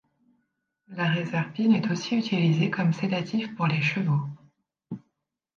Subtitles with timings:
[0.87, 4.27] La réserpine est aussi utilisée comme sédatif pour les chevaux.